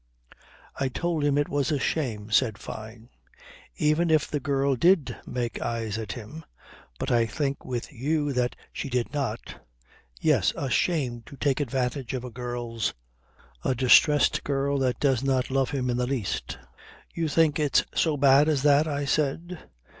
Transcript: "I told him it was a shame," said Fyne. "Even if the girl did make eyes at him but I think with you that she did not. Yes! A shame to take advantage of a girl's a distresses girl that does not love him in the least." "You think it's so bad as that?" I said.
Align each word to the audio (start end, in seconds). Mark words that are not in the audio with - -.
"I 0.79 0.87
told 0.87 1.23
him 1.23 1.37
it 1.37 1.47
was 1.47 1.71
a 1.71 1.77
shame," 1.77 2.31
said 2.31 2.57
Fyne. 2.57 3.09
"Even 3.75 4.09
if 4.09 4.27
the 4.27 4.39
girl 4.39 4.75
did 4.75 5.15
make 5.27 5.61
eyes 5.61 5.99
at 5.99 6.13
him 6.13 6.43
but 6.97 7.11
I 7.11 7.27
think 7.27 7.63
with 7.63 7.93
you 7.93 8.33
that 8.33 8.55
she 8.73 8.89
did 8.89 9.13
not. 9.13 9.61
Yes! 10.19 10.53
A 10.55 10.71
shame 10.71 11.21
to 11.27 11.37
take 11.37 11.59
advantage 11.59 12.15
of 12.15 12.23
a 12.23 12.31
girl's 12.31 12.95
a 13.63 13.75
distresses 13.75 14.39
girl 14.39 14.79
that 14.79 14.99
does 14.99 15.21
not 15.21 15.51
love 15.51 15.69
him 15.69 15.87
in 15.87 15.97
the 15.97 16.07
least." 16.07 16.57
"You 17.13 17.27
think 17.27 17.59
it's 17.59 17.83
so 17.93 18.17
bad 18.17 18.49
as 18.49 18.63
that?" 18.63 18.87
I 18.87 19.05
said. 19.05 19.59